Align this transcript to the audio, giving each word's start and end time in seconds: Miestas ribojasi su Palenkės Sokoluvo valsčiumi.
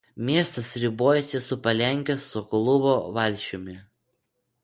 Miestas 0.27 0.69
ribojasi 0.83 1.41
su 1.47 1.57
Palenkės 1.67 2.25
Sokoluvo 2.31 2.97
valsčiumi. 3.19 3.77